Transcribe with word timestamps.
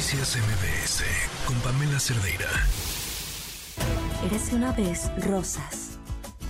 Noticias 0.00 0.38
MBS 0.38 1.04
con 1.44 1.54
Pamela 1.56 2.00
Cerdeira. 2.00 2.48
Eres 4.24 4.50
una 4.50 4.72
vez 4.72 5.10
Rosas, 5.26 5.98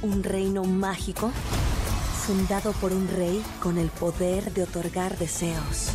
un 0.02 0.22
reino 0.22 0.62
mágico 0.62 1.32
fundado 2.24 2.70
por 2.74 2.92
un 2.92 3.08
rey 3.08 3.42
con 3.60 3.76
el 3.78 3.88
poder 3.88 4.52
de 4.52 4.62
otorgar 4.62 5.18
deseos. 5.18 5.90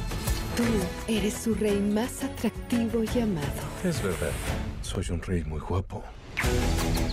Tú 0.58 0.64
eres 1.08 1.34
su 1.34 1.56
rey 1.56 1.80
más 1.80 2.26
atractivo 2.26 3.06
y 3.06 3.20
amado. 3.22 3.48
Es 3.86 4.04
verdad, 4.04 4.34
soy 4.82 5.06
un 5.12 5.22
rey 5.22 5.46
muy 5.46 5.62
guapo. 5.62 6.04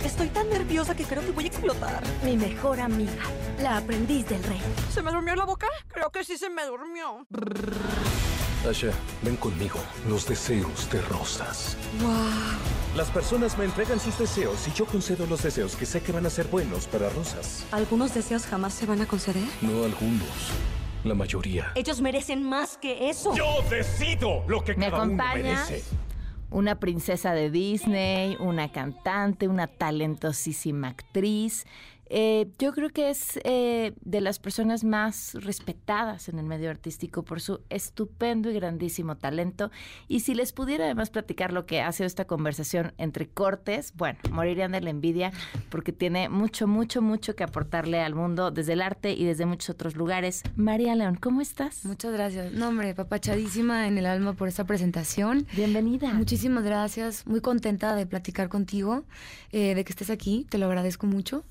Estoy 0.03 0.27
tan 0.27 0.49
nerviosa 0.49 0.93
que 0.93 1.05
creo 1.05 1.25
que 1.25 1.31
voy 1.31 1.45
a 1.45 1.47
explotar. 1.47 2.03
Mi 2.21 2.35
mejor 2.35 2.81
amiga, 2.81 3.23
la 3.61 3.77
aprendiz 3.77 4.27
del 4.27 4.43
rey. 4.43 4.61
¿Se 4.93 5.01
me 5.01 5.09
durmió 5.09 5.37
la 5.37 5.45
boca? 5.45 5.67
Creo 5.87 6.11
que 6.11 6.25
sí 6.25 6.37
se 6.37 6.49
me 6.49 6.65
durmió. 6.65 7.25
Asha, 8.69 8.91
ven 9.21 9.35
conmigo. 9.35 9.77
Los 10.07 10.25
deseos 10.25 10.89
de 10.89 11.01
rosas. 11.01 11.77
¡Wow! 12.01 12.11
Las 12.95 13.09
personas 13.09 13.57
me 13.57 13.65
entregan 13.65 13.99
sus 13.99 14.17
deseos 14.17 14.67
y 14.69 14.71
yo 14.71 14.85
concedo 14.85 15.25
los 15.25 15.43
deseos 15.43 15.75
que 15.75 15.85
sé 15.85 16.01
que 16.01 16.13
van 16.13 16.25
a 16.25 16.29
ser 16.29 16.47
buenos 16.47 16.87
para 16.87 17.09
rosas. 17.09 17.65
¿Algunos 17.71 18.13
deseos 18.13 18.45
jamás 18.45 18.73
se 18.73 18.85
van 18.85 19.01
a 19.01 19.05
conceder? 19.05 19.43
No 19.61 19.83
algunos. 19.83 20.51
La 21.03 21.13
mayoría. 21.13 21.73
Ellos 21.75 21.99
merecen 21.99 22.41
más 22.41 22.77
que 22.77 23.09
eso. 23.09 23.35
Yo 23.35 23.61
decido 23.69 24.45
lo 24.47 24.63
que 24.63 24.75
¿Me 24.75 24.89
cada 24.89 25.03
uno 25.03 25.13
merece. 25.15 25.83
Una 26.49 26.79
princesa 26.79 27.33
de 27.33 27.49
Disney, 27.49 28.37
una 28.39 28.71
cantante, 28.71 29.49
una 29.49 29.67
talentosísima 29.67 30.87
actriz. 30.87 31.65
Eh, 32.07 32.51
yo 32.59 32.73
creo 32.73 32.89
que 32.89 33.09
es 33.09 33.39
eh, 33.43 33.93
de 34.01 34.21
las 34.21 34.39
personas 34.39 34.83
más 34.83 35.33
respetadas 35.35 36.29
en 36.29 36.39
el 36.39 36.45
medio 36.45 36.69
artístico 36.69 37.23
por 37.23 37.41
su 37.41 37.61
estupendo 37.69 38.51
y 38.51 38.53
grandísimo 38.53 39.17
talento. 39.17 39.71
Y 40.07 40.21
si 40.21 40.35
les 40.35 40.53
pudiera 40.53 40.85
además 40.85 41.09
platicar 41.09 41.53
lo 41.53 41.65
que 41.65 41.81
hace 41.81 42.05
esta 42.05 42.25
conversación 42.25 42.93
entre 42.97 43.27
cortes, 43.27 43.93
bueno, 43.95 44.19
morirían 44.31 44.73
de 44.73 44.81
la 44.81 44.89
envidia 44.89 45.31
porque 45.69 45.91
tiene 45.91 46.29
mucho, 46.29 46.67
mucho, 46.67 47.01
mucho 47.01 47.35
que 47.35 47.43
aportarle 47.43 48.01
al 48.01 48.15
mundo 48.15 48.51
desde 48.51 48.73
el 48.73 48.81
arte 48.81 49.13
y 49.13 49.25
desde 49.25 49.45
muchos 49.45 49.69
otros 49.69 49.95
lugares. 49.95 50.43
María 50.55 50.95
León, 50.95 51.15
¿cómo 51.15 51.41
estás? 51.41 51.85
Muchas 51.85 52.13
gracias. 52.13 52.53
No, 52.53 52.69
hombre, 52.69 52.93
papachadísima 52.93 53.87
en 53.87 53.97
el 53.97 54.05
alma 54.05 54.33
por 54.33 54.47
esta 54.47 54.65
presentación. 54.65 55.47
Bienvenida. 55.55 56.13
Muchísimas 56.13 56.63
gracias. 56.63 57.25
Muy 57.25 57.41
contenta 57.41 57.95
de 57.95 58.05
platicar 58.05 58.49
contigo, 58.49 59.03
eh, 59.51 59.75
de 59.75 59.83
que 59.83 59.91
estés 59.91 60.09
aquí. 60.09 60.45
Te 60.49 60.57
lo 60.57 60.67
agradezco 60.67 61.07
mucho. 61.07 61.43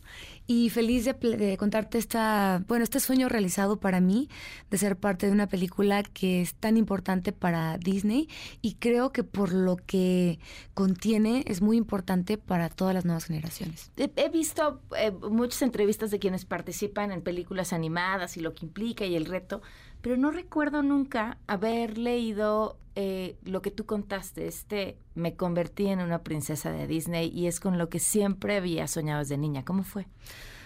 Y 0.54 0.68
feliz 0.68 1.06
de, 1.06 1.14
de 1.14 1.56
contarte 1.56 1.96
esta, 1.96 2.62
bueno, 2.68 2.84
este 2.84 3.00
sueño 3.00 3.30
realizado 3.30 3.80
para 3.80 4.02
mí 4.02 4.28
de 4.70 4.76
ser 4.76 4.98
parte 4.98 5.24
de 5.24 5.32
una 5.32 5.46
película 5.46 6.02
que 6.02 6.42
es 6.42 6.52
tan 6.52 6.76
importante 6.76 7.32
para 7.32 7.78
Disney 7.78 8.28
y 8.60 8.74
creo 8.74 9.12
que 9.12 9.24
por 9.24 9.54
lo 9.54 9.76
que 9.76 10.38
contiene 10.74 11.42
es 11.46 11.62
muy 11.62 11.78
importante 11.78 12.36
para 12.36 12.68
todas 12.68 12.92
las 12.92 13.06
nuevas 13.06 13.24
generaciones. 13.24 13.92
He 13.96 14.28
visto 14.28 14.82
eh, 14.98 15.10
muchas 15.10 15.62
entrevistas 15.62 16.10
de 16.10 16.18
quienes 16.18 16.44
participan 16.44 17.12
en 17.12 17.22
películas 17.22 17.72
animadas 17.72 18.36
y 18.36 18.40
lo 18.40 18.52
que 18.52 18.66
implica 18.66 19.06
y 19.06 19.16
el 19.16 19.24
reto, 19.24 19.62
pero 20.02 20.16
no 20.18 20.30
recuerdo 20.30 20.82
nunca 20.82 21.38
haber 21.46 21.96
leído 21.96 22.76
eh, 22.94 23.36
lo 23.44 23.62
que 23.62 23.70
tú 23.70 23.86
contaste. 23.86 24.46
Este, 24.46 24.98
me 25.14 25.34
convertí 25.34 25.86
en 25.86 26.00
una 26.00 26.22
princesa 26.22 26.70
de 26.70 26.86
Disney 26.86 27.30
y 27.34 27.46
es 27.46 27.58
con 27.60 27.78
lo 27.78 27.88
que 27.88 27.98
siempre 27.98 28.56
había 28.56 28.86
soñado 28.86 29.20
desde 29.20 29.38
niña. 29.38 29.64
¿Cómo 29.64 29.82
fue? 29.82 30.06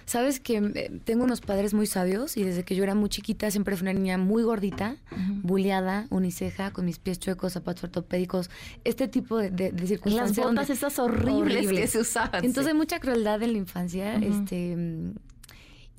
Sabes 0.06 0.38
que 0.38 0.58
eh, 0.58 1.00
tengo 1.04 1.24
unos 1.24 1.40
padres 1.40 1.74
muy 1.74 1.86
sabios 1.86 2.36
y 2.36 2.44
desde 2.44 2.62
que 2.62 2.76
yo 2.76 2.84
era 2.84 2.94
muy 2.94 3.08
chiquita 3.08 3.50
siempre 3.50 3.76
fui 3.76 3.84
una 3.88 3.92
niña 3.92 4.18
muy 4.18 4.44
gordita, 4.44 4.96
buleada, 5.42 6.06
uniceja, 6.10 6.70
con 6.72 6.84
mis 6.84 6.98
pies 7.00 7.18
chuecos, 7.18 7.52
zapatos 7.54 7.84
ortopédicos, 7.84 8.48
este 8.84 9.08
tipo 9.08 9.36
de, 9.36 9.50
de, 9.50 9.72
de 9.72 9.80
Las 9.80 9.88
circunstancias. 9.88 10.36
donde- 10.36 10.60
botas 10.62 10.70
esas 10.70 10.98
horribles, 11.00 11.68
que 11.68 11.86
se 11.88 11.98
usaban. 11.98 12.44
Entonces 12.44 12.64
sí. 12.64 12.70
hay 12.70 12.76
mucha 12.76 13.00
crueldad 13.00 13.42
en 13.42 13.52
la 13.52 13.58
infancia, 13.58 14.14
este 14.16 14.76
mm, 14.76 15.14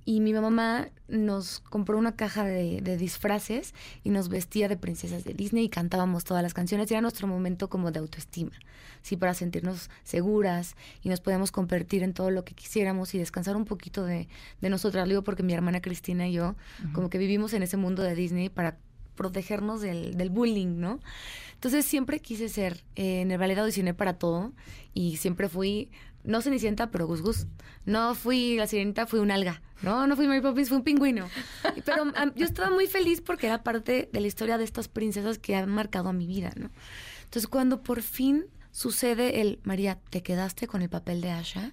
y 0.07 0.21
mi 0.21 0.31
mamá 0.31 0.87
nos 1.09 1.59
compró 1.59 1.97
una 1.97 2.15
caja 2.15 2.45
de, 2.45 2.79
de 2.79 2.95
disfraces 2.95 3.73
y 4.05 4.09
nos 4.09 4.29
vestía 4.29 4.69
de 4.69 4.77
princesas 4.77 5.25
de 5.25 5.33
Disney 5.33 5.65
y 5.65 5.69
cantábamos 5.69 6.23
todas 6.23 6.41
las 6.41 6.53
canciones. 6.53 6.89
Era 6.89 7.01
nuestro 7.01 7.27
momento 7.27 7.69
como 7.69 7.91
de 7.91 7.99
autoestima, 7.99 8.53
sí, 9.01 9.17
para 9.17 9.33
sentirnos 9.33 9.89
seguras 10.05 10.77
y 11.03 11.09
nos 11.09 11.19
podíamos 11.19 11.51
convertir 11.51 12.03
en 12.03 12.13
todo 12.13 12.31
lo 12.31 12.45
que 12.45 12.55
quisiéramos 12.55 13.13
y 13.15 13.17
descansar 13.17 13.57
un 13.57 13.65
poquito 13.65 14.05
de, 14.05 14.29
de 14.61 14.69
nosotras. 14.69 15.05
Lo 15.05 15.09
digo 15.09 15.23
porque 15.25 15.43
mi 15.43 15.53
hermana 15.53 15.81
Cristina 15.81 16.25
y 16.25 16.31
yo, 16.31 16.55
como 16.93 17.09
que 17.09 17.17
vivimos 17.17 17.51
en 17.51 17.63
ese 17.63 17.75
mundo 17.75 18.01
de 18.01 18.15
Disney 18.15 18.47
para 18.47 18.77
protegernos 19.15 19.81
del, 19.81 20.15
del 20.15 20.29
bullying, 20.29 20.79
¿no? 20.79 21.01
Entonces 21.55 21.85
siempre 21.85 22.21
quise 22.21 22.47
ser, 22.47 22.85
eh, 22.95 23.19
en 23.19 23.31
el 23.31 23.37
ballet 23.37 23.57
audicioné 23.57 23.93
para 23.93 24.13
todo 24.13 24.53
y 24.93 25.17
siempre 25.17 25.49
fui, 25.49 25.89
no 26.27 26.41
Cenicienta, 26.41 26.91
pero 26.91 27.07
Gus 27.07 27.21
Gus. 27.21 27.47
No 27.85 28.13
fui 28.13 28.57
la 28.57 28.67
sirenita, 28.67 29.07
fui 29.07 29.19
un 29.19 29.31
alga. 29.31 29.61
No, 29.81 30.05
no 30.07 30.15
fui 30.15 30.27
Mary 30.27 30.41
Poppins, 30.41 30.69
fui 30.69 30.77
un 30.77 30.83
pingüino. 30.83 31.27
Pero 31.85 32.11
yo 32.35 32.45
estaba 32.45 32.69
muy 32.69 32.87
feliz 32.87 33.21
porque 33.21 33.47
era 33.47 33.63
parte 33.63 34.09
de 34.11 34.19
la 34.19 34.27
historia 34.27 34.57
de 34.57 34.65
estas 34.65 34.87
princesas 34.87 35.39
que 35.39 35.55
han 35.55 35.69
marcado 35.69 36.09
a 36.09 36.13
mi 36.13 36.27
vida, 36.27 36.51
¿no? 36.55 36.69
Entonces 37.23 37.47
cuando 37.47 37.81
por 37.81 38.01
fin 38.01 38.45
sucede 38.71 39.41
el, 39.41 39.59
María, 39.63 39.99
¿te 40.09 40.21
quedaste 40.21 40.67
con 40.67 40.81
el 40.81 40.89
papel 40.89 41.21
de 41.21 41.31
Asha? 41.31 41.71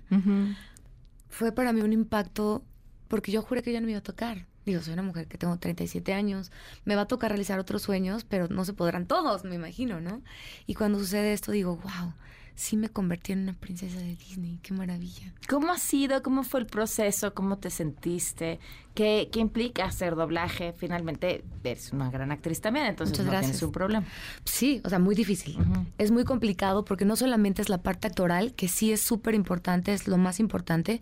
Fue 1.28 1.52
para 1.52 1.72
mí 1.72 1.82
un 1.82 1.92
impacto 1.92 2.64
porque 3.08 3.32
yo 3.32 3.42
juré 3.42 3.62
que 3.62 3.72
ya 3.72 3.80
no 3.80 3.86
me 3.86 3.92
iba 3.92 3.98
a 3.98 4.02
tocar. 4.02 4.46
Digo, 4.64 4.80
soy 4.80 4.94
una 4.94 5.02
mujer 5.02 5.26
que 5.26 5.36
tengo 5.36 5.58
37 5.58 6.14
años, 6.14 6.50
me 6.84 6.96
va 6.96 7.02
a 7.02 7.06
tocar 7.06 7.30
realizar 7.30 7.58
otros 7.58 7.82
sueños, 7.82 8.24
pero 8.24 8.48
no 8.48 8.64
se 8.64 8.72
podrán 8.72 9.06
todos, 9.06 9.44
me 9.44 9.56
imagino, 9.56 10.00
¿no? 10.00 10.22
Y 10.66 10.74
cuando 10.74 10.98
sucede 10.98 11.34
esto 11.34 11.52
digo, 11.52 11.76
wow, 11.76 12.14
sí 12.54 12.76
me 12.76 12.88
convertí 12.88 13.32
en 13.32 13.40
una 13.40 13.52
princesa 13.54 13.98
de 13.98 14.16
Disney, 14.16 14.58
qué 14.62 14.72
maravilla. 14.74 15.32
¿Cómo 15.48 15.72
ha 15.72 15.78
sido? 15.78 16.22
¿Cómo 16.22 16.42
fue 16.44 16.60
el 16.60 16.66
proceso? 16.66 17.34
¿Cómo 17.34 17.58
te 17.58 17.70
sentiste? 17.70 18.60
¿Qué, 18.94 19.28
qué 19.32 19.40
implica 19.40 19.86
hacer 19.86 20.14
doblaje? 20.14 20.72
Finalmente, 20.72 21.42
eres 21.64 21.92
una 21.92 22.10
gran 22.10 22.30
actriz 22.30 22.60
también, 22.60 22.86
entonces 22.86 23.14
Muchas 23.14 23.26
no 23.26 23.32
gracias. 23.32 23.50
tienes 23.52 23.62
un 23.64 23.72
problema. 23.72 24.06
Sí, 24.44 24.80
o 24.84 24.88
sea, 24.88 25.00
muy 25.00 25.16
difícil. 25.16 25.58
Es 25.98 26.12
muy 26.12 26.22
complicado 26.24 26.84
porque 26.84 27.04
no 27.04 27.16
solamente 27.16 27.60
es 27.60 27.68
la 27.68 27.78
parte 27.78 28.06
actoral, 28.06 28.54
que 28.54 28.68
sí 28.68 28.92
es 28.92 29.00
súper 29.00 29.34
importante, 29.34 29.92
es 29.92 30.06
lo 30.06 30.16
más 30.16 30.38
importante, 30.38 31.00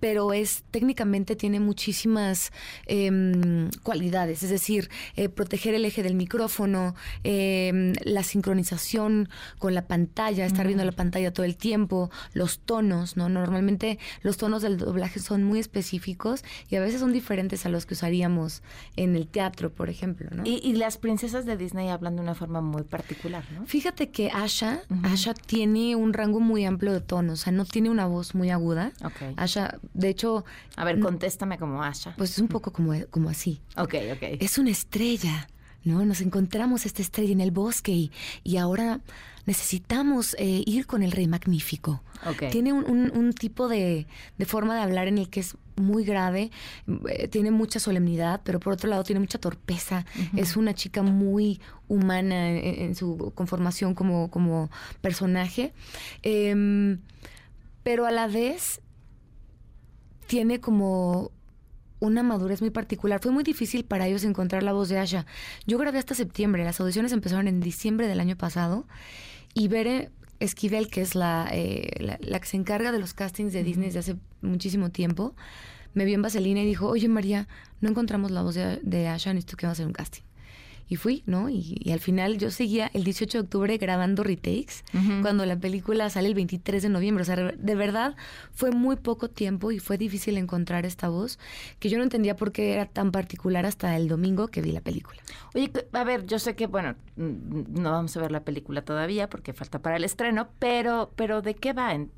pero 0.00 0.34
es 0.34 0.64
técnicamente 0.70 1.34
tiene 1.34 1.60
muchísimas 1.60 2.52
em, 2.86 3.70
cualidades, 3.82 4.42
es 4.42 4.50
decir, 4.50 4.90
eh, 5.16 5.30
proteger 5.30 5.72
el 5.74 5.86
eje 5.86 6.02
del 6.02 6.14
micrófono, 6.14 6.94
em, 7.24 7.94
la 8.04 8.22
sincronización 8.22 9.30
con 9.58 9.74
la 9.74 9.86
pantalla, 9.86 10.44
estar 10.44 10.66
viendo 10.66 10.84
la 10.84 10.89
pantalla 10.92 11.32
todo 11.32 11.44
el 11.44 11.56
tiempo, 11.56 12.10
los 12.32 12.58
tonos, 12.60 13.16
¿no? 13.16 13.28
Normalmente 13.28 13.98
los 14.22 14.36
tonos 14.36 14.62
del 14.62 14.76
doblaje 14.78 15.20
son 15.20 15.44
muy 15.44 15.58
específicos 15.58 16.44
y 16.68 16.76
a 16.76 16.80
veces 16.80 17.00
son 17.00 17.12
diferentes 17.12 17.66
a 17.66 17.68
los 17.68 17.86
que 17.86 17.94
usaríamos 17.94 18.62
en 18.96 19.16
el 19.16 19.26
teatro, 19.26 19.70
por 19.72 19.88
ejemplo, 19.90 20.28
¿no? 20.32 20.42
Y, 20.44 20.60
y 20.62 20.74
las 20.74 20.96
princesas 20.98 21.46
de 21.46 21.56
Disney 21.56 21.88
hablan 21.88 22.16
de 22.16 22.22
una 22.22 22.34
forma 22.34 22.60
muy 22.60 22.82
particular, 22.82 23.44
¿no? 23.52 23.66
Fíjate 23.66 24.10
que 24.10 24.30
Asha, 24.30 24.80
Asha 25.02 25.34
tiene 25.34 25.96
un 25.96 26.12
rango 26.12 26.40
muy 26.40 26.64
amplio 26.64 26.92
de 26.92 27.00
tonos, 27.00 27.40
o 27.40 27.42
sea, 27.44 27.52
no 27.52 27.64
tiene 27.64 27.90
una 27.90 28.06
voz 28.06 28.34
muy 28.34 28.50
aguda. 28.50 28.92
Ok. 29.04 29.34
Asha, 29.36 29.78
de 29.94 30.08
hecho, 30.08 30.44
A 30.76 30.84
ver, 30.84 31.00
contéstame 31.00 31.58
como 31.58 31.82
Asha. 31.82 32.14
pues 32.16 32.30
es 32.32 32.38
un 32.38 32.48
poco 32.48 32.72
como, 32.72 32.92
como 33.10 33.28
así. 33.30 33.60
Ok, 33.76 33.94
ok. 34.12 34.22
Es 34.40 34.58
una 34.58 34.70
estrella, 34.70 35.48
¿no? 35.84 36.04
Nos 36.04 36.20
encontramos 36.20 36.86
esta 36.86 37.02
estrella 37.02 37.32
en 37.32 37.40
el 37.40 37.50
bosque 37.50 37.92
y, 37.92 38.10
y 38.44 38.56
ahora 38.58 39.00
necesitamos 39.50 40.36
eh, 40.38 40.62
ir 40.64 40.86
con 40.86 41.02
el 41.02 41.10
rey 41.10 41.26
magnífico. 41.26 42.02
Tiene 42.50 42.72
un, 42.72 42.84
un- 42.88 43.10
un 43.16 43.32
tipo 43.32 43.66
de, 43.68 44.06
de 44.38 44.44
forma 44.46 44.76
de 44.76 44.82
hablar 44.82 45.08
en 45.08 45.18
el 45.18 45.28
que 45.28 45.40
es 45.40 45.56
muy 45.76 46.04
grave, 46.04 46.50
eh, 47.08 47.26
tiene 47.28 47.50
mucha 47.50 47.80
solemnidad, 47.80 48.42
pero 48.44 48.60
por 48.60 48.72
otro 48.74 48.88
lado 48.88 49.02
tiene 49.02 49.18
mucha 49.18 49.38
torpeza. 49.38 50.04
Es 50.36 50.56
una 50.56 50.72
chica 50.74 51.02
muy 51.02 51.60
humana 51.88 52.50
en, 52.50 52.82
en 52.90 52.94
su 52.94 53.32
conformación 53.34 53.94
como, 53.94 54.30
como 54.30 54.70
personaje. 55.00 55.72
Em, 56.22 57.00
pero 57.82 58.06
a 58.06 58.12
la 58.12 58.28
vez 58.28 58.80
tiene 60.28 60.60
como 60.60 61.32
una 61.98 62.22
madurez 62.22 62.60
muy 62.60 62.70
particular. 62.70 63.20
Fue 63.20 63.32
muy 63.32 63.42
difícil 63.42 63.84
para 63.84 64.06
ellos 64.06 64.22
encontrar 64.24 64.62
la 64.62 64.72
voz 64.72 64.88
de 64.88 64.98
Asha. 64.98 65.26
Yo 65.66 65.76
grabé 65.76 65.98
hasta 65.98 66.14
septiembre, 66.14 66.62
las 66.64 66.78
audiciones 66.80 67.12
empezaron 67.12 67.48
en 67.48 67.60
diciembre 67.60 68.06
del 68.06 68.20
año 68.20 68.36
pasado 68.36 68.86
y 69.54 69.68
Bere 69.68 70.10
Esquivel, 70.38 70.88
que 70.88 71.02
es 71.02 71.14
la, 71.14 71.48
eh, 71.52 71.90
la, 71.98 72.18
la 72.20 72.40
que 72.40 72.46
se 72.46 72.56
encarga 72.56 72.92
de 72.92 72.98
los 72.98 73.14
castings 73.14 73.52
de 73.52 73.62
Disney 73.62 73.86
desde 73.86 73.98
hace 73.98 74.16
muchísimo 74.40 74.90
tiempo, 74.90 75.34
me 75.94 76.04
vio 76.04 76.14
en 76.14 76.22
Vaselina 76.22 76.62
y 76.62 76.66
dijo, 76.66 76.88
oye 76.88 77.08
María, 77.08 77.48
no 77.80 77.88
encontramos 77.88 78.30
la 78.30 78.42
voz 78.42 78.54
de, 78.54 78.78
de 78.82 79.08
Asha, 79.08 79.32
necesito 79.34 79.56
que 79.56 79.66
vamos 79.66 79.78
a 79.78 79.82
hacer 79.82 79.86
un 79.86 79.92
casting. 79.92 80.22
Y 80.90 80.96
fui, 80.96 81.22
¿no? 81.24 81.48
Y, 81.48 81.78
y 81.80 81.92
al 81.92 82.00
final 82.00 82.36
yo 82.36 82.50
seguía 82.50 82.90
el 82.92 83.04
18 83.04 83.38
de 83.38 83.44
octubre 83.44 83.78
grabando 83.78 84.22
retakes 84.24 84.82
cuando 85.22 85.46
la 85.46 85.56
película 85.56 86.10
sale 86.10 86.28
el 86.28 86.34
23 86.34 86.82
de 86.82 86.88
noviembre. 86.90 87.22
O 87.22 87.24
sea, 87.24 87.36
de 87.36 87.74
verdad 87.76 88.16
fue 88.52 88.72
muy 88.72 88.96
poco 88.96 89.30
tiempo 89.30 89.70
y 89.70 89.78
fue 89.78 89.96
difícil 89.96 90.36
encontrar 90.36 90.84
esta 90.84 91.08
voz 91.08 91.38
que 91.78 91.88
yo 91.88 91.96
no 91.96 92.02
entendía 92.04 92.34
por 92.36 92.50
qué 92.52 92.72
era 92.74 92.86
tan 92.86 93.12
particular 93.12 93.64
hasta 93.66 93.96
el 93.96 94.08
domingo 94.08 94.48
que 94.48 94.60
vi 94.62 94.72
la 94.72 94.80
película. 94.80 95.22
Oye, 95.54 95.70
a 95.92 96.04
ver, 96.04 96.26
yo 96.26 96.38
sé 96.40 96.56
que, 96.56 96.66
bueno, 96.66 96.96
mm, 97.16 97.80
no 97.80 97.92
vamos 97.92 98.16
a 98.16 98.20
ver 98.20 98.32
la 98.32 98.40
película 98.40 98.82
todavía 98.82 99.30
porque 99.30 99.52
falta 99.52 99.78
para 99.78 99.96
el 99.96 100.02
estreno, 100.04 100.48
pero, 100.58 101.12
pero 101.14 101.40
¿de 101.40 101.54
qué 101.54 101.72
va? 101.72 101.94
En- 101.94 102.10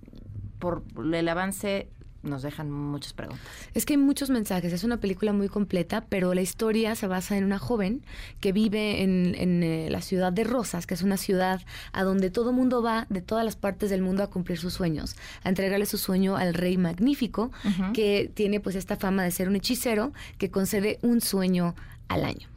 por 0.58 0.82
el 1.12 1.28
avance 1.28 1.88
nos 2.22 2.42
dejan 2.42 2.70
muchas 2.70 3.12
preguntas. 3.12 3.44
Es 3.74 3.84
que 3.84 3.94
hay 3.94 3.98
muchos 3.98 4.30
mensajes, 4.30 4.72
es 4.72 4.84
una 4.84 4.98
película 4.98 5.32
muy 5.32 5.48
completa, 5.48 6.04
pero 6.08 6.34
la 6.34 6.40
historia 6.40 6.94
se 6.94 7.06
basa 7.06 7.36
en 7.36 7.44
una 7.44 7.58
joven 7.58 8.02
que 8.40 8.52
vive 8.52 9.02
en, 9.02 9.34
en, 9.36 9.62
eh, 9.62 9.88
la 9.90 10.00
ciudad 10.00 10.32
de 10.32 10.44
Rosas, 10.44 10.86
que 10.86 10.94
es 10.94 11.02
una 11.02 11.16
ciudad 11.16 11.62
a 11.92 12.04
donde 12.04 12.30
todo 12.30 12.52
mundo 12.52 12.82
va 12.82 13.06
de 13.08 13.22
todas 13.22 13.44
las 13.44 13.56
partes 13.56 13.90
del 13.90 14.02
mundo 14.02 14.22
a 14.22 14.28
cumplir 14.28 14.58
sus 14.58 14.72
sueños, 14.72 15.16
a 15.42 15.48
entregarle 15.48 15.86
su 15.86 15.98
sueño 15.98 16.36
al 16.36 16.54
rey 16.54 16.76
magnífico, 16.76 17.50
que 17.92 18.30
tiene 18.32 18.60
pues 18.60 18.76
esta 18.76 18.96
fama 18.96 19.24
de 19.24 19.30
ser 19.30 19.48
un 19.48 19.56
hechicero 19.56 20.12
que 20.38 20.50
concede 20.50 20.98
un 21.02 21.20
sueño 21.20 21.74
al 22.08 22.24
año. 22.24 22.51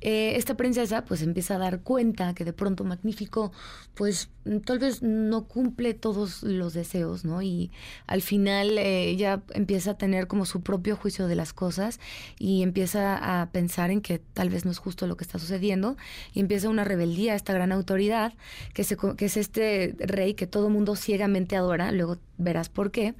Eh, 0.00 0.36
esta 0.36 0.56
princesa 0.56 1.04
pues 1.04 1.22
empieza 1.22 1.56
a 1.56 1.58
dar 1.58 1.80
cuenta 1.80 2.34
que 2.34 2.44
de 2.44 2.52
pronto 2.52 2.84
Magnífico 2.84 3.52
pues 3.94 4.28
tal 4.64 4.78
vez 4.78 5.02
no 5.02 5.44
cumple 5.44 5.94
todos 5.94 6.42
los 6.42 6.74
deseos, 6.74 7.24
¿no? 7.24 7.42
Y 7.42 7.70
al 8.06 8.20
final 8.20 8.76
eh, 8.78 9.08
ella 9.08 9.42
empieza 9.54 9.92
a 9.92 9.98
tener 9.98 10.26
como 10.26 10.44
su 10.44 10.62
propio 10.62 10.96
juicio 10.96 11.26
de 11.26 11.34
las 11.34 11.52
cosas 11.52 12.00
y 12.38 12.62
empieza 12.62 13.40
a 13.40 13.50
pensar 13.50 13.90
en 13.90 14.00
que 14.00 14.18
tal 14.18 14.50
vez 14.50 14.64
no 14.64 14.70
es 14.70 14.78
justo 14.78 15.06
lo 15.06 15.16
que 15.16 15.24
está 15.24 15.38
sucediendo 15.38 15.96
y 16.32 16.40
empieza 16.40 16.68
una 16.68 16.84
rebeldía 16.84 17.32
a 17.32 17.36
esta 17.36 17.52
gran 17.52 17.72
autoridad 17.72 18.34
que, 18.74 18.84
se, 18.84 18.96
que 19.16 19.24
es 19.24 19.36
este 19.36 19.94
rey 19.98 20.34
que 20.34 20.46
todo 20.46 20.68
mundo 20.68 20.96
ciegamente 20.96 21.56
adora, 21.56 21.92
luego 21.92 22.18
verás 22.36 22.68
por 22.68 22.90
qué, 22.90 23.14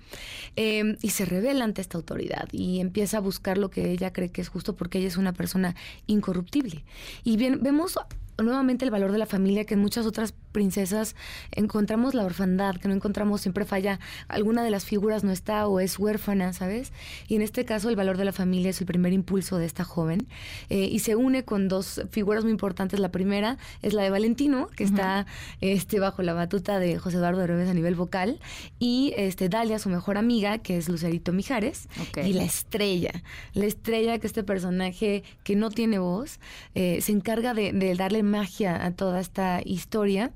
eh, 0.56 0.96
y 1.00 1.11
se 1.11 1.25
revela 1.25 1.64
ante 1.64 1.81
esta 1.81 1.96
autoridad 1.96 2.49
y 2.52 2.81
empieza 2.81 3.19
a 3.19 3.20
buscar 3.20 3.58
lo 3.58 3.70
que 3.70 3.91
ella 3.93 4.12
cree 4.12 4.31
que 4.31 4.41
es 4.41 4.49
justo 4.49 4.75
porque 4.75 4.99
ella 4.99 5.08
es 5.08 5.17
una 5.17 5.32
persona 5.32 5.75
Y 7.22 7.36
bien, 7.36 7.60
vemos 7.62 7.98
nuevamente 8.42 8.84
el 8.84 8.90
valor 8.90 9.12
de 9.12 9.19
la 9.19 9.26
familia 9.26 9.64
que 9.64 9.75
en 9.75 9.81
muchas 9.81 10.06
otras 10.06 10.34
princesas 10.55 11.17
encontramos 11.53 12.15
la 12.15 12.25
orfandad, 12.25 12.77
que 12.77 12.89
no 12.89 12.95
encontramos, 12.95 13.43
siempre 13.43 13.67
falla, 13.67 13.99
alguna 14.29 14.62
de 14.62 14.71
las 14.71 14.85
figuras 14.87 15.25
no 15.25 15.33
está 15.33 15.67
o 15.67 15.81
es 15.81 15.99
huérfana, 15.99 16.53
¿sabes? 16.55 16.93
Y 17.29 17.35
en 17.35 17.43
este 17.43 17.65
caso 17.67 17.91
el 17.91 17.97
valor 17.97 18.17
de 18.17 18.25
la 18.25 18.33
familia 18.33 18.71
es 18.71 18.81
el 18.81 18.87
primer 18.87 19.12
impulso 19.12 19.59
de 19.59 19.67
esta 19.67 19.85
joven 19.85 20.29
eh, 20.71 20.89
y 20.91 21.01
se 21.01 21.17
une 21.17 21.45
con 21.45 21.69
dos 21.69 22.03
figuras 22.11 22.45
muy 22.45 22.53
importantes. 22.53 23.01
La 23.01 23.11
primera 23.11 23.59
es 23.83 23.93
la 23.93 24.03
de 24.05 24.11
Valentino, 24.11 24.69
que 24.69 24.85
está 24.85 25.27
este, 25.61 25.99
bajo 25.99 26.23
la 26.23 26.33
batuta 26.35 26.79
de 26.79 26.99
José 26.99 27.17
Eduardo 27.17 27.43
Herbes 27.43 27.69
a 27.69 27.75
nivel 27.75 27.97
vocal, 27.97 28.39
y 28.79 29.12
este, 29.17 29.49
Dalia, 29.49 29.79
su 29.81 29.91
mejor 29.91 30.17
amiga, 30.17 30.59
que 30.59 30.77
es 30.77 30.89
Lucerito 30.89 31.33
Mijares, 31.33 31.89
Ok. 32.01 32.19
y 32.25 32.33
la 32.33 32.45
estrella, 32.45 33.11
la 33.55 33.67
estrella 33.67 34.19
que 34.21 34.29
este 34.29 34.45
personaje 34.45 35.25
que 35.43 35.56
no 35.56 35.71
tiene 35.71 35.99
voz, 35.99 36.39
eh, 36.77 37.01
se 37.01 37.11
encarga 37.11 37.55
de, 37.55 37.73
de 37.73 37.95
darle 37.97 38.23
magia 38.23 38.85
a 38.87 38.93
toda 38.93 39.21
esta 39.21 39.61
historia 39.65 40.31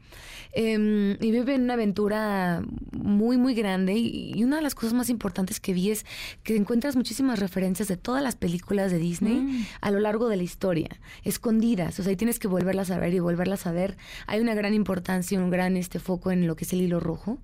eh, 0.53 1.17
y 1.21 1.31
vive 1.31 1.55
en 1.55 1.63
una 1.63 1.75
aventura 1.75 2.63
muy, 2.93 3.37
muy 3.37 3.55
grande 3.55 3.95
y, 3.95 4.33
y 4.35 4.45
una 4.45 4.57
de 4.57 4.63
las 4.63 4.75
cosas 4.75 4.95
más 4.95 5.11
importantes 5.11 5.61
que 5.61 5.73
vi 5.73 5.91
es 5.91 6.07
que 6.43 6.57
encuentras 6.57 6.97
muchísimas 6.97 7.39
referencias 7.39 7.89
de 7.89 7.97
todas 7.97 8.23
las 8.23 8.37
películas 8.37 8.91
de 8.91 8.99
Disney 8.99 9.67
a 9.81 9.91
lo 9.91 10.01
largo 10.01 10.29
de 10.29 10.37
la 10.37 10.43
historia, 10.43 10.89
escondidas, 11.25 11.99
o 12.01 12.03
sea, 12.03 12.13
y 12.13 12.17
tienes 12.17 12.39
que 12.39 12.49
volverlas 12.49 12.91
a 12.91 12.99
ver 12.99 13.15
y 13.15 13.19
volverlas 13.19 13.67
a 13.67 13.73
ver. 13.73 13.97
Hay 14.27 14.41
una 14.41 14.55
gran 14.55 14.75
importancia, 14.75 15.39
un 15.39 15.51
gran 15.51 15.77
este 15.77 15.99
foco 15.99 16.31
en 16.31 16.47
lo 16.47 16.57
que 16.57 16.65
es 16.65 16.73
el 16.73 16.81
hilo 16.81 17.01
rojo. 17.01 17.39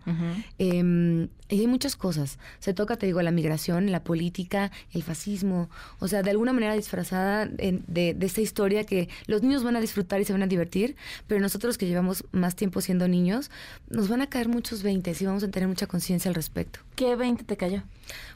Eh, 0.58 1.28
y 1.50 1.60
hay 1.60 1.66
muchas 1.66 1.94
cosas. 1.94 2.38
Se 2.58 2.72
toca, 2.72 2.96
te 2.96 3.06
digo, 3.06 3.20
la 3.20 3.30
migración, 3.30 3.92
la 3.92 4.02
política, 4.02 4.72
el 4.92 5.02
fascismo. 5.02 5.68
O 5.98 6.08
sea, 6.08 6.22
de 6.22 6.30
alguna 6.30 6.52
manera 6.52 6.74
disfrazada 6.74 7.46
de, 7.46 7.82
de 7.86 8.26
esta 8.26 8.40
historia 8.40 8.84
que 8.84 9.08
los 9.26 9.42
niños 9.42 9.62
van 9.62 9.76
a 9.76 9.80
disfrutar 9.80 10.20
y 10.20 10.24
se 10.24 10.32
van 10.32 10.42
a 10.42 10.46
divertir, 10.46 10.96
pero 11.26 11.40
nosotros 11.40 11.76
que 11.76 11.86
llevamos 11.86 12.24
más 12.32 12.53
tiempo 12.54 12.80
siendo 12.80 13.06
niños, 13.08 13.50
nos 13.90 14.08
van 14.08 14.20
a 14.22 14.28
caer 14.28 14.48
muchos 14.48 14.82
20 14.82 15.14
y 15.18 15.24
vamos 15.26 15.42
a 15.44 15.50
tener 15.50 15.68
mucha 15.68 15.86
conciencia 15.86 16.28
al 16.28 16.34
respecto. 16.34 16.80
¿Qué 16.96 17.16
20 17.16 17.44
te 17.44 17.56
cayó? 17.56 17.82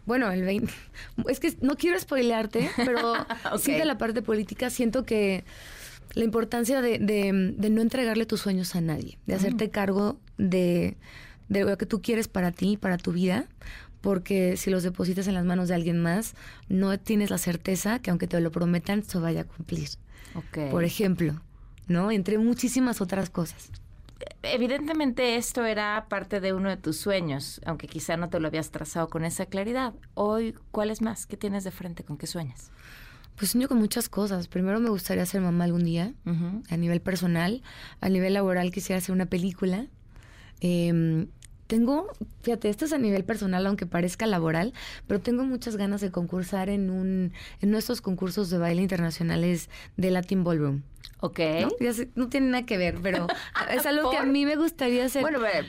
Bueno, 0.06 0.30
el 0.30 0.42
20. 0.42 0.72
Es 1.28 1.40
que 1.40 1.54
no 1.60 1.76
quiero 1.76 1.98
spoilearte, 1.98 2.70
pero 2.76 3.12
Ok. 3.52 3.58
sí 3.60 3.72
de 3.72 3.84
la 3.84 3.98
parte 3.98 4.22
política 4.22 4.70
siento 4.70 5.04
que 5.04 5.44
la 6.14 6.24
importancia 6.24 6.80
de, 6.80 6.98
de- 6.98 7.54
de 7.56 7.70
no 7.70 7.80
entregarle 7.82 8.26
tus 8.26 8.40
sueños 8.40 8.74
a 8.74 8.80
nadie, 8.80 9.18
de 9.26 9.34
hacerte 9.34 9.70
cargo 9.70 10.18
de, 10.38 10.96
de 11.48 11.64
lo 11.64 11.76
que 11.78 11.86
tú 11.86 12.00
quieres 12.02 12.28
para 12.28 12.50
ti, 12.52 12.76
para 12.76 12.96
tu 12.98 13.12
vida, 13.12 13.46
porque 14.00 14.56
si 14.56 14.70
los 14.70 14.82
depositas 14.84 15.26
en 15.28 15.34
las 15.34 15.44
manos 15.44 15.68
de 15.68 15.74
alguien 15.74 16.00
más, 16.00 16.34
no 16.68 16.98
tienes 16.98 17.30
la 17.30 17.38
certeza 17.38 17.98
que 17.98 18.10
aunque 18.10 18.26
te 18.26 18.40
lo 18.40 18.50
prometan, 18.50 19.02
se 19.02 19.18
vaya 19.18 19.42
a 19.42 19.44
cumplir. 19.44 19.88
Por 20.70 20.84
ejemplo, 20.84 21.40
¿no? 21.88 22.10
Entre 22.12 22.38
muchísimas 22.38 23.00
otras 23.00 23.28
cosas. 23.28 23.70
Evidentemente 24.42 25.36
esto 25.36 25.64
era 25.64 26.06
parte 26.08 26.40
de 26.40 26.52
uno 26.52 26.68
de 26.68 26.76
tus 26.76 26.96
sueños, 26.96 27.60
aunque 27.64 27.86
quizá 27.86 28.16
no 28.16 28.28
te 28.28 28.40
lo 28.40 28.48
habías 28.48 28.70
trazado 28.70 29.08
con 29.08 29.24
esa 29.24 29.46
claridad. 29.46 29.94
Hoy, 30.14 30.54
¿cuál 30.70 30.90
es 30.90 31.02
más? 31.02 31.26
¿Qué 31.26 31.36
tienes 31.36 31.64
de 31.64 31.70
frente? 31.70 32.04
¿Con 32.04 32.16
qué 32.16 32.26
sueñas? 32.26 32.70
Pues 33.36 33.52
sueño 33.52 33.68
con 33.68 33.78
muchas 33.78 34.08
cosas. 34.08 34.48
Primero 34.48 34.80
me 34.80 34.90
gustaría 34.90 35.24
ser 35.26 35.40
mamá 35.40 35.64
algún 35.64 35.84
día. 35.84 36.12
A 36.70 36.76
nivel 36.76 37.00
personal, 37.00 37.62
a 38.00 38.08
nivel 38.08 38.34
laboral 38.34 38.72
quisiera 38.72 38.98
hacer 38.98 39.14
una 39.14 39.26
película. 39.26 39.86
Em, 40.60 41.28
tengo, 41.68 42.08
fíjate, 42.42 42.68
esto 42.68 42.84
es 42.86 42.92
a 42.92 42.98
nivel 42.98 43.22
personal, 43.24 43.64
aunque 43.66 43.86
parezca 43.86 44.26
laboral, 44.26 44.72
pero 45.06 45.20
tengo 45.20 45.44
muchas 45.44 45.76
ganas 45.76 46.00
de 46.00 46.10
concursar 46.10 46.68
en 46.70 46.90
un, 46.90 47.32
en 47.60 47.70
nuestros 47.70 48.00
concursos 48.00 48.50
de 48.50 48.58
baile 48.58 48.82
internacionales 48.82 49.70
de 49.96 50.10
Latin 50.10 50.42
Ballroom. 50.42 50.82
Ok. 51.20 51.38
¿no? 52.16 52.28
Tiene 52.28 52.48
nada 52.48 52.66
que 52.66 52.76
ver, 52.78 52.96
pero 53.02 53.26
es 53.70 53.86
algo 53.86 54.10
que 54.10 54.16
a 54.16 54.24
mí 54.24 54.44
me 54.46 54.56
gustaría 54.56 55.04
hacer. 55.04 55.22
Bueno, 55.22 55.38
ve- 55.40 55.64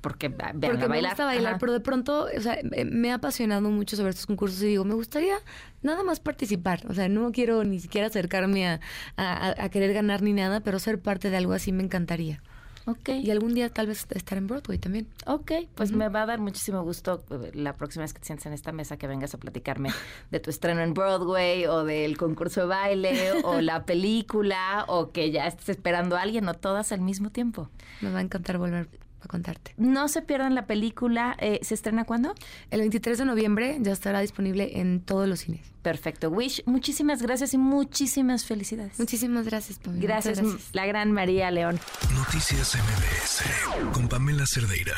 porque 0.00 0.28
vean 0.28 0.60
porque 0.60 0.76
me 0.82 0.86
bailar. 0.88 1.12
gusta 1.12 1.24
bailar, 1.24 1.52
Ajá. 1.52 1.58
pero 1.58 1.72
de 1.72 1.80
pronto, 1.80 2.26
o 2.36 2.40
sea, 2.40 2.58
me- 2.62 2.84
me 2.84 3.10
ha 3.10 3.14
apasionado 3.14 3.70
mucho 3.70 3.96
sobre 3.96 4.10
estos 4.10 4.26
concursos 4.26 4.62
y 4.62 4.66
digo, 4.66 4.84
me 4.84 4.94
gustaría 4.94 5.36
nada 5.82 6.02
más 6.04 6.20
participar. 6.20 6.82
O 6.88 6.94
sea, 6.94 7.08
no 7.08 7.32
quiero 7.32 7.64
ni 7.64 7.80
siquiera 7.80 8.08
acercarme 8.08 8.68
a, 8.68 8.80
a- 9.16 9.54
a 9.64 9.68
querer 9.70 9.94
ganar 9.94 10.22
ni 10.22 10.32
nada, 10.32 10.60
pero 10.60 10.78
ser 10.78 11.00
parte 11.00 11.30
de 11.30 11.36
algo 11.38 11.52
así 11.54 11.72
me 11.72 11.82
encantaría. 11.82 12.42
Ok. 12.86 13.08
Y 13.22 13.30
algún 13.30 13.54
día 13.54 13.70
tal 13.70 13.86
vez 13.86 14.06
estar 14.10 14.36
en 14.36 14.46
Broadway 14.46 14.78
también. 14.78 15.06
Ok, 15.26 15.52
pues 15.74 15.92
me 15.92 16.08
va 16.08 16.22
a 16.22 16.26
dar 16.26 16.40
muchísimo 16.40 16.82
gusto 16.82 17.24
eh, 17.30 17.50
la 17.54 17.72
próxima 17.74 18.02
vez 18.02 18.12
que 18.12 18.20
te 18.20 18.26
sientes 18.26 18.46
en 18.46 18.52
esta 18.52 18.72
mesa 18.72 18.96
que 18.96 19.06
vengas 19.06 19.34
a 19.34 19.38
platicarme 19.38 19.90
de 20.30 20.40
tu 20.40 20.50
estreno 20.50 20.82
en 20.82 20.92
Broadway 20.92 21.66
o 21.66 21.84
del 21.84 22.16
concurso 22.18 22.60
de 22.62 22.66
baile 22.66 23.32
o 23.42 23.60
la 23.62 23.84
película 23.84 24.84
o 24.88 25.12
que 25.12 25.30
ya 25.30 25.46
estés 25.46 25.70
esperando 25.70 26.16
a 26.16 26.22
alguien 26.22 26.48
o 26.48 26.54
todas 26.54 26.92
al 26.92 27.00
mismo 27.00 27.30
tiempo. 27.30 27.70
Me 28.00 28.10
va 28.10 28.18
a 28.18 28.22
encantar 28.22 28.58
volver 28.58 28.88
a 29.24 29.28
contarte. 29.28 29.74
No 29.76 30.08
se 30.08 30.22
pierdan 30.22 30.54
la 30.54 30.66
película. 30.66 31.36
eh, 31.38 31.60
¿Se 31.62 31.74
estrena 31.74 32.04
cuándo? 32.04 32.34
El 32.70 32.80
23 32.80 33.18
de 33.18 33.24
noviembre 33.24 33.76
ya 33.80 33.92
estará 33.92 34.20
disponible 34.20 34.80
en 34.80 35.00
todos 35.00 35.28
los 35.28 35.40
cines. 35.40 35.60
Perfecto. 35.82 36.30
Wish, 36.30 36.62
muchísimas 36.66 37.20
gracias 37.20 37.52
y 37.54 37.58
muchísimas 37.58 38.44
felicidades. 38.46 38.98
Muchísimas 38.98 39.44
gracias, 39.46 39.78
Pamela. 39.78 40.02
Gracias, 40.02 40.40
gracias. 40.40 40.68
la 40.72 40.86
gran 40.86 41.12
María 41.12 41.50
León. 41.50 41.78
Noticias 42.14 42.74
MBS 42.76 43.92
con 43.92 44.08
Pamela 44.08 44.46
Cerdeira. 44.46 44.94